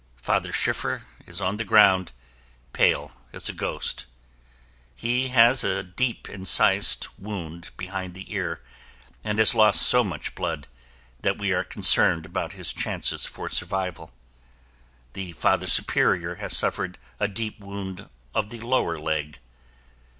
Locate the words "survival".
13.47-14.11